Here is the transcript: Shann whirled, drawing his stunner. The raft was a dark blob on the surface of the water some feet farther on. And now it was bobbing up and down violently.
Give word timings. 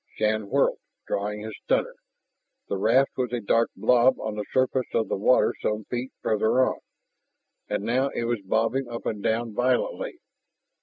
Shann 0.15 0.49
whirled, 0.49 0.79
drawing 1.05 1.41
his 1.41 1.55
stunner. 1.63 1.93
The 2.69 2.77
raft 2.77 3.11
was 3.17 3.31
a 3.33 3.39
dark 3.39 3.69
blob 3.75 4.19
on 4.19 4.33
the 4.35 4.45
surface 4.51 4.87
of 4.95 5.09
the 5.09 5.15
water 5.15 5.53
some 5.61 5.83
feet 5.91 6.11
farther 6.23 6.65
on. 6.65 6.79
And 7.69 7.83
now 7.83 8.09
it 8.09 8.23
was 8.23 8.41
bobbing 8.41 8.87
up 8.89 9.05
and 9.05 9.21
down 9.21 9.53
violently. 9.53 10.17